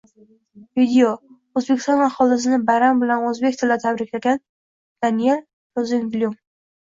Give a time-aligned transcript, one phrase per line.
[0.79, 1.09] Video:
[1.59, 4.41] O‘zbekiston aholisini bayram bilan o‘zbek tilida tabriklagan
[5.05, 5.39] Deniel
[5.81, 6.35] Rozenblyum